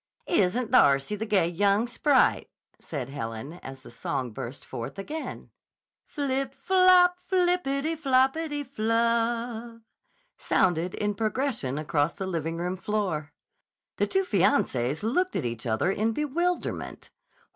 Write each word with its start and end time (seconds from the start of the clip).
"Isn't 0.25 0.71
Darcy 0.71 1.15
the 1.15 1.27
gay 1.27 1.47
young 1.47 1.85
sprite!" 1.85 2.49
said 2.79 3.09
Helen 3.09 3.59
as 3.61 3.83
the 3.83 3.91
song 3.91 4.31
burst 4.31 4.65
forth 4.65 4.97
again. 4.97 5.51
"Flip 6.07 6.51
flop, 6.55 7.19
flippity 7.19 7.95
floppity 7.95 8.63
flub" 8.65 9.83
sounded 10.39 10.95
in 10.95 11.13
progression 11.13 11.77
across 11.77 12.15
the 12.15 12.25
living 12.25 12.57
room 12.57 12.77
floor. 12.77 13.31
The 13.97 14.07
two 14.07 14.23
fiancées 14.23 15.03
looked 15.03 15.35
at 15.35 15.45
each 15.45 15.67
other 15.67 15.91
in 15.91 16.13
bewilderment. 16.13 17.11